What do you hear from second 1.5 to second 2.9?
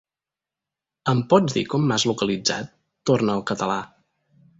dir com m'has localitzat?